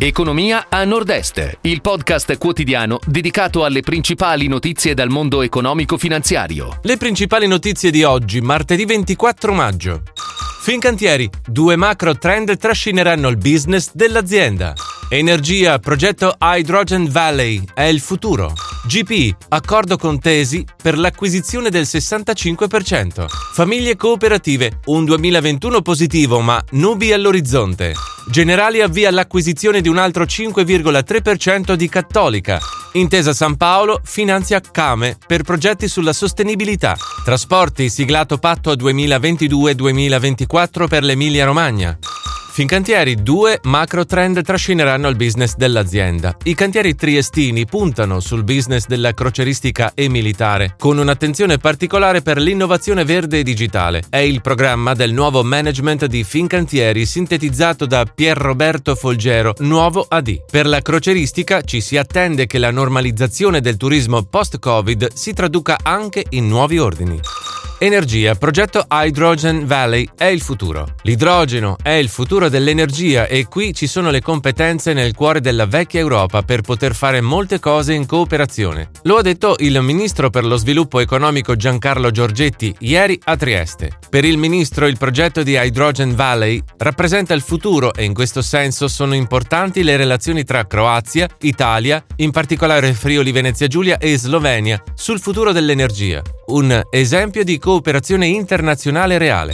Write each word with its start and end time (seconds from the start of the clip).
Economia 0.00 0.66
a 0.68 0.84
Nord-Est, 0.84 1.58
il 1.62 1.80
podcast 1.80 2.38
quotidiano 2.38 3.00
dedicato 3.04 3.64
alle 3.64 3.80
principali 3.80 4.46
notizie 4.46 4.94
dal 4.94 5.08
mondo 5.08 5.42
economico-finanziario. 5.42 6.78
Le 6.82 6.96
principali 6.96 7.48
notizie 7.48 7.90
di 7.90 8.04
oggi, 8.04 8.40
martedì 8.40 8.84
24 8.84 9.52
maggio. 9.52 10.02
Fincantieri, 10.60 11.28
due 11.44 11.74
macro 11.74 12.16
trend 12.16 12.56
trascineranno 12.56 13.26
il 13.26 13.38
business 13.38 13.90
dell'azienda. 13.92 14.72
Energia, 15.08 15.80
progetto 15.80 16.36
Hydrogen 16.38 17.10
Valley, 17.10 17.64
è 17.74 17.82
il 17.82 17.98
futuro. 17.98 18.52
GP, 18.88 19.36
accordo 19.50 19.98
con 19.98 20.18
Tesi 20.18 20.64
per 20.82 20.96
l'acquisizione 20.96 21.68
del 21.68 21.82
65%. 21.82 23.26
Famiglie 23.52 23.96
cooperative, 23.96 24.80
un 24.86 25.04
2021 25.04 25.82
positivo 25.82 26.40
ma 26.40 26.64
nubi 26.70 27.12
all'orizzonte. 27.12 27.92
Generali 28.30 28.80
avvia 28.80 29.10
l'acquisizione 29.10 29.82
di 29.82 29.90
un 29.90 29.98
altro 29.98 30.24
5,3% 30.24 31.74
di 31.74 31.88
Cattolica. 31.90 32.58
Intesa 32.92 33.34
San 33.34 33.58
Paolo 33.58 34.00
finanzia 34.02 34.62
Came 34.62 35.18
per 35.26 35.42
progetti 35.42 35.86
sulla 35.86 36.14
sostenibilità. 36.14 36.96
Trasporti 37.22 37.90
siglato 37.90 38.38
patto 38.38 38.72
2022-2024 38.72 40.88
per 40.88 41.04
l'Emilia 41.04 41.44
Romagna. 41.44 41.98
Fincantieri, 42.58 43.22
due 43.22 43.60
macro 43.62 44.04
trend 44.04 44.42
trascineranno 44.42 45.06
il 45.06 45.14
business 45.14 45.54
dell'azienda. 45.54 46.36
I 46.42 46.56
cantieri 46.56 46.96
triestini 46.96 47.66
puntano 47.66 48.18
sul 48.18 48.42
business 48.42 48.86
della 48.86 49.14
croceristica 49.14 49.92
e 49.94 50.08
militare, 50.08 50.74
con 50.76 50.98
un'attenzione 50.98 51.58
particolare 51.58 52.20
per 52.20 52.38
l'innovazione 52.38 53.04
verde 53.04 53.38
e 53.38 53.42
digitale. 53.44 54.02
È 54.10 54.16
il 54.16 54.40
programma 54.40 54.94
del 54.94 55.12
nuovo 55.12 55.44
management 55.44 56.06
di 56.06 56.24
Fincantieri 56.24 57.06
sintetizzato 57.06 57.86
da 57.86 58.04
Pierroberto 58.12 58.96
Folgero, 58.96 59.54
nuovo 59.58 60.04
AD. 60.08 60.46
Per 60.50 60.66
la 60.66 60.80
croceristica 60.80 61.62
ci 61.62 61.80
si 61.80 61.96
attende 61.96 62.46
che 62.46 62.58
la 62.58 62.72
normalizzazione 62.72 63.60
del 63.60 63.76
turismo 63.76 64.24
post-Covid 64.24 65.12
si 65.12 65.32
traduca 65.32 65.78
anche 65.80 66.26
in 66.30 66.48
nuovi 66.48 66.78
ordini. 66.80 67.20
Energia, 67.80 68.34
progetto 68.34 68.86
Hydrogen 68.90 69.64
Valley 69.64 70.08
è 70.16 70.24
il 70.24 70.40
futuro. 70.40 70.94
L'idrogeno 71.02 71.76
è 71.80 71.90
il 71.90 72.08
futuro 72.08 72.48
dell'energia 72.48 73.28
e 73.28 73.46
qui 73.46 73.72
ci 73.72 73.86
sono 73.86 74.10
le 74.10 74.20
competenze 74.20 74.92
nel 74.92 75.14
cuore 75.14 75.40
della 75.40 75.66
vecchia 75.66 76.00
Europa 76.00 76.42
per 76.42 76.62
poter 76.62 76.92
fare 76.92 77.20
molte 77.20 77.60
cose 77.60 77.92
in 77.94 78.04
cooperazione. 78.04 78.90
Lo 79.02 79.16
ha 79.16 79.22
detto 79.22 79.54
il 79.58 79.80
ministro 79.80 80.28
per 80.28 80.44
lo 80.44 80.56
sviluppo 80.56 80.98
economico 80.98 81.54
Giancarlo 81.54 82.10
Giorgetti 82.10 82.74
ieri 82.80 83.16
a 83.26 83.36
Trieste. 83.36 83.92
Per 84.10 84.24
il 84.24 84.38
ministro 84.38 84.88
il 84.88 84.98
progetto 84.98 85.44
di 85.44 85.52
Hydrogen 85.52 86.16
Valley 86.16 86.60
rappresenta 86.78 87.32
il 87.32 87.42
futuro 87.42 87.94
e 87.94 88.02
in 88.02 88.12
questo 88.12 88.42
senso 88.42 88.88
sono 88.88 89.14
importanti 89.14 89.84
le 89.84 89.96
relazioni 89.96 90.42
tra 90.42 90.66
Croazia, 90.66 91.28
Italia, 91.42 92.04
in 92.16 92.32
particolare 92.32 92.92
Friuli 92.92 93.30
Venezia 93.30 93.68
Giulia 93.68 93.98
e 93.98 94.18
Slovenia 94.18 94.82
sul 94.96 95.20
futuro 95.20 95.52
dell'energia. 95.52 96.22
Un 96.46 96.82
esempio 96.90 97.44
di 97.44 97.58
cooperazione 97.68 98.26
internazionale 98.26 99.18
reale. 99.18 99.52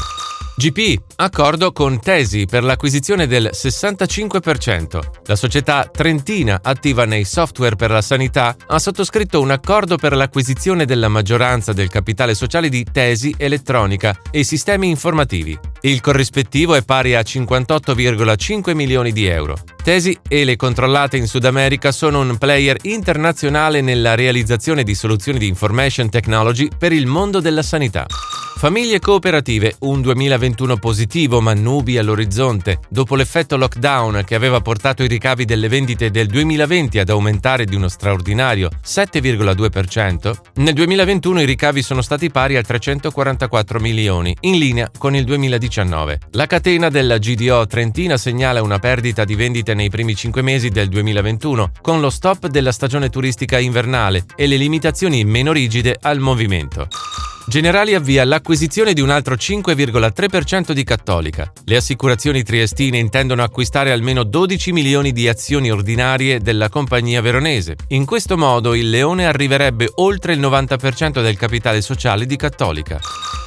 GP, 0.57 1.17
accordo 1.17 1.73
con 1.73 1.99
Tesi 1.99 2.47
per 2.47 2.63
l'acquisizione 2.63 3.27
del 3.27 3.51
65%. 3.53 5.01
La 5.25 5.35
società 5.35 5.91
trentina 5.93 6.61
attiva 6.63 7.07
nei 7.07 7.25
software 7.25 7.75
per 7.75 7.91
la 7.91 8.03
sanità 8.03 8.55
ha 8.69 8.79
sottoscritto 8.79 9.41
un 9.41 9.51
accordo 9.51 9.97
per 9.97 10.15
l'acquisizione 10.15 10.85
della 10.85 11.09
maggioranza 11.09 11.73
del 11.73 11.89
capitale 11.89 12.37
sociale 12.37 12.69
di 12.69 12.87
Tesi 12.89 13.35
Elettronica 13.37 14.17
e 14.31 14.45
sistemi 14.45 14.89
informativi. 14.91 15.74
Il 15.87 16.01
corrispettivo 16.01 16.75
è 16.75 16.83
pari 16.83 17.15
a 17.15 17.21
58,5 17.21 18.75
milioni 18.75 19.13
di 19.13 19.27
euro. 19.27 19.55
Tesi 19.83 20.19
e 20.27 20.45
le 20.45 20.57
controllate 20.57 21.19
in 21.19 21.27
Sud 21.27 21.45
America 21.45 21.93
sono 21.93 22.21
un 22.21 22.39
player 22.39 22.79
internazionale 22.85 23.83
nella 23.83 24.15
realizzazione 24.15 24.83
di 24.83 24.95
soluzioni 24.95 25.39
di 25.39 25.47
information 25.47 26.09
technology 26.09 26.71
per 26.79 26.95
il 26.95 27.05
mondo 27.05 27.39
della 27.41 27.63
sanità. 27.63 28.07
Famiglie 28.57 28.99
cooperative, 28.99 29.77
un 29.81 30.01
2021 30.01 30.79
positivo 30.79 31.43
ma 31.43 31.53
nubi 31.53 31.99
all'orizzonte. 31.99 32.79
Dopo 32.89 33.15
l'effetto 33.15 33.59
lockdown 33.59 34.23
che 34.25 34.35
aveva 34.35 34.61
portato 34.61 35.03
i 35.03 35.07
ricavi 35.07 35.45
delle 35.45 35.69
vendite 35.69 36.11
del 36.11 36.29
2020 36.29 36.99
ad 36.99 37.11
aumentare 37.11 37.67
di 37.67 37.75
uno 37.75 37.89
straordinario 37.89 38.71
7,2%, 38.83 40.35
nel 40.55 40.73
2021 40.73 41.43
i 41.43 41.45
ricavi 41.45 41.83
sono 41.83 42.01
stati 42.01 42.31
pari 42.31 42.57
a 42.57 42.63
344 42.63 43.81
milioni, 43.81 44.35
in 44.41 44.57
linea 44.57 44.91
con 44.97 45.15
il 45.15 45.25
2019. 45.25 45.74
La 46.31 46.47
catena 46.47 46.89
della 46.89 47.19
GDO 47.19 47.67
Trentina 47.67 48.17
segnala 48.17 48.63
una 48.63 48.79
perdita 48.79 49.25
di 49.25 49.35
vendite 49.35 49.75
nei 49.75 49.91
primi 49.91 50.15
5 50.15 50.41
mesi 50.41 50.69
del 50.69 50.89
2021, 50.89 51.73
con 51.81 52.01
lo 52.01 52.11
stop 52.11 52.47
della 52.47 52.71
stagione 52.71 53.09
turistica 53.09 53.59
invernale 53.59 54.25
e 54.37 54.47
le 54.47 54.57
limitazioni 54.57 55.25
meno 55.25 55.51
rigide 55.53 55.97
al 56.01 56.21
movimento. 56.21 56.87
Generali 57.47 57.95
avvia 57.95 58.25
l'acquisizione 58.25 58.95
di 58.95 59.03
un 59.03 59.11
altro 59.11 59.35
5,3% 59.35 60.73
di 60.73 60.83
Cattolica. 60.83 61.53
Le 61.65 61.77
assicurazioni 61.77 62.43
triestine 62.43 62.99
intendono 62.99 63.43
acquistare 63.43 63.93
almeno 63.93 64.23
12 64.23 64.73
milioni 64.73 65.13
di 65.13 65.29
azioni 65.29 65.71
ordinarie 65.71 66.41
della 66.41 66.71
compagnia 66.71 67.21
veronese. 67.21 67.77
In 67.89 68.07
questo 68.07 68.39
modo 68.39 68.75
il 68.75 68.89
Leone 68.89 69.27
arriverebbe 69.27 69.91
oltre 69.97 70.33
il 70.33 70.41
90% 70.41 71.21
del 71.21 71.37
capitale 71.37 71.83
sociale 71.83 72.25
di 72.25 72.37
Cattolica. 72.37 72.99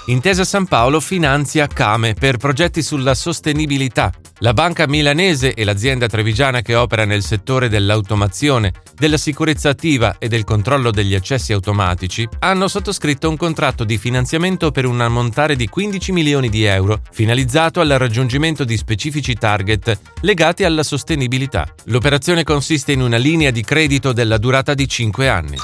Intesa 0.10 0.46
San 0.46 0.68
Paolo 0.68 1.02
finanzia 1.02 1.68
Came 1.68 2.14
per 2.14 2.38
progetti 2.38 2.82
sulla 2.82 3.14
sostenibilità. 3.14 4.10
La 4.38 4.54
banca 4.54 4.88
milanese 4.88 5.54
e 5.54 5.66
l'azienda 5.66 6.08
trevigiana 6.08 6.62
che 6.62 6.76
opera 6.76 7.04
nel 7.04 7.22
settore 7.22 7.68
dell'automazione, 7.68 8.72
della 8.96 9.18
sicurezza 9.18 9.68
attiva 9.68 10.16
e 10.18 10.30
del 10.30 10.46
controllo 10.46 10.92
degli 10.92 11.14
accessi 11.14 11.52
automatici 11.52 12.26
hanno 12.40 12.70
sottoscritto 12.70 13.28
un 13.28 13.36
contratto 13.36 13.84
di 13.84 13.98
finanziamento 13.98 14.72
per 14.72 14.86
un 14.86 15.02
ammontare 15.02 15.58
di 15.58 15.68
15 15.68 16.14
milioni 16.14 16.48
di 16.48 16.64
euro, 16.64 17.02
finalizzato 17.12 17.82
al 17.82 17.90
raggiungimento 17.90 18.64
di 18.64 18.78
specifici 18.78 19.34
target 19.34 20.00
legati 20.22 20.64
alla 20.64 20.84
sostenibilità. 20.84 21.68
L'operazione 21.86 22.46
consiste 22.46 22.94
in 22.94 23.02
una 23.02 23.18
linea 23.18 23.52
di 23.52 23.62
credito 23.62 24.14
della 24.14 24.38
durata 24.38 24.74
di 24.74 24.88
5 24.88 25.28
anni. 25.28 25.58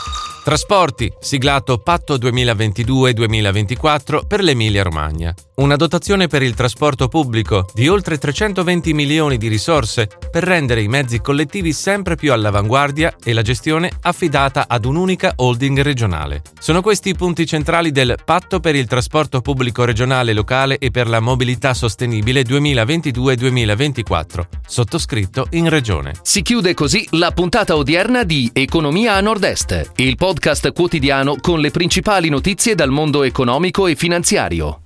Trasporti, 0.43 1.09
siglato 1.21 1.77
Patto 1.77 2.17
2022-2024 2.17 4.27
per 4.27 4.43
l'Emilia-Romagna. 4.43 5.33
Una 5.55 5.75
dotazione 5.75 6.27
per 6.27 6.41
il 6.41 6.55
trasporto 6.55 7.07
pubblico 7.07 7.67
di 7.73 7.87
oltre 7.87 8.17
320 8.17 8.91
milioni 8.93 9.37
di 9.37 9.47
risorse 9.47 10.09
per 10.31 10.43
rendere 10.43 10.81
i 10.81 10.87
mezzi 10.87 11.21
collettivi 11.21 11.71
sempre 11.71 12.15
più 12.15 12.33
all'avanguardia 12.33 13.15
e 13.23 13.33
la 13.33 13.43
gestione 13.43 13.91
affidata 14.01 14.65
ad 14.67 14.83
un'unica 14.83 15.33
holding 15.37 15.79
regionale. 15.81 16.41
Sono 16.59 16.81
questi 16.81 17.09
i 17.09 17.15
punti 17.15 17.45
centrali 17.45 17.91
del 17.91 18.17
Patto 18.25 18.59
per 18.59 18.75
il 18.75 18.87
trasporto 18.87 19.41
pubblico 19.41 19.85
regionale 19.85 20.33
locale 20.33 20.79
e 20.79 20.89
per 20.91 21.07
la 21.07 21.19
mobilità 21.19 21.75
sostenibile 21.75 22.41
2022-2024, 22.41 24.41
sottoscritto 24.67 25.47
in 25.51 25.69
Regione. 25.69 26.13
Si 26.23 26.41
chiude 26.41 26.73
così 26.73 27.07
la 27.11 27.31
puntata 27.31 27.77
odierna 27.77 28.23
di 28.23 28.49
Economia 28.51 29.13
a 29.13 29.21
Nord-Est, 29.21 29.91
il 29.97 30.15
podcast 30.33 30.71
quotidiano 30.71 31.35
con 31.39 31.59
le 31.59 31.69
principali 31.69 32.27
notizie 32.27 32.73
dal 32.73 32.89
mondo 32.89 33.21
economico 33.21 33.85
e 33.85 33.95
finanziario. 33.95 34.79